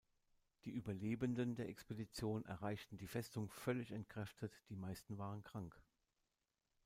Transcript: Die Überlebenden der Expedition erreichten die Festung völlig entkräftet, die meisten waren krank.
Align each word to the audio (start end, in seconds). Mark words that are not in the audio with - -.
Die 0.65 0.71
Überlebenden 0.71 1.53
der 1.53 1.69
Expedition 1.69 2.43
erreichten 2.45 2.97
die 2.97 3.05
Festung 3.05 3.49
völlig 3.51 3.91
entkräftet, 3.91 4.51
die 4.69 4.75
meisten 4.75 5.19
waren 5.19 5.43
krank. 5.43 5.79